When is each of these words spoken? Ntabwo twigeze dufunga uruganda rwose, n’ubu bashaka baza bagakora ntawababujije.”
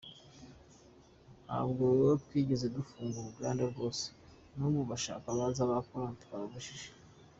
Ntabwo 1.45 1.85
twigeze 2.23 2.65
dufunga 2.77 3.17
uruganda 3.19 3.61
rwose, 3.71 4.05
n’ubu 4.57 4.81
bashaka 4.91 5.27
baza 5.37 5.61
bagakora 5.69 6.07
ntawababujije.” 6.15 6.89